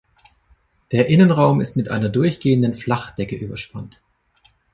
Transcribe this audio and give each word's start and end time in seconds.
Der 0.91 1.09
Innenraum 1.09 1.61
ist 1.61 1.75
mit 1.77 1.89
einer 1.91 2.09
durchgehenden 2.09 2.73
Flachdecke 2.73 3.35
überspannt. 3.35 4.01